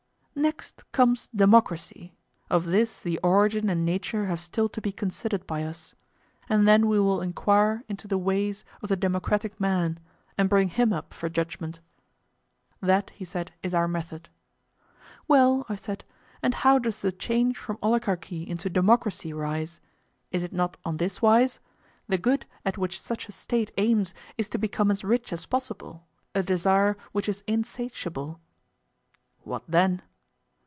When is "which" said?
22.79-22.99, 27.11-27.27